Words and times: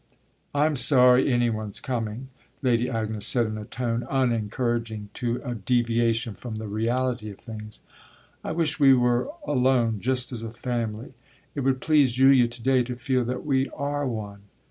"I'm 0.55 0.77
sorry 0.77 1.31
any 1.31 1.51
one's 1.51 1.79
coming," 1.79 2.29
Lady 2.63 2.89
Agnes 2.89 3.27
said 3.27 3.45
in 3.45 3.55
a 3.55 3.65
tone 3.65 4.03
unencouraging 4.09 5.09
to 5.13 5.39
a 5.43 5.53
deviation 5.53 6.33
from 6.33 6.55
the 6.55 6.67
reality 6.67 7.29
of 7.29 7.37
things. 7.37 7.81
"I 8.43 8.51
wish 8.53 8.79
we 8.79 8.95
were 8.95 9.29
alone 9.45 9.99
just 9.99 10.31
as 10.31 10.41
a 10.41 10.51
family. 10.53 11.13
It 11.53 11.59
would 11.59 11.81
please 11.81 12.13
Julia 12.13 12.47
to 12.47 12.63
day 12.63 12.81
to 12.81 12.95
feel 12.95 13.23
that 13.25 13.45
we 13.45 13.69
are 13.77 14.07
one. 14.07 14.41